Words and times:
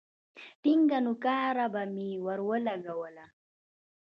ټينگه 0.61 0.99
نوکاره 1.05 1.67
به 1.73 1.83
مې 1.93 2.09
ورولگوله. 2.25 3.25